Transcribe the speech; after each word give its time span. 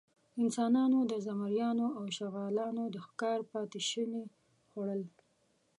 انسانانو 0.41 0.99
د 1.11 1.13
زمریانو 1.27 1.87
او 1.97 2.05
شغالانو 2.17 2.83
د 2.93 2.95
ښکار 3.05 3.39
پاتېشوني 3.51 4.23
خوړل. 4.69 5.01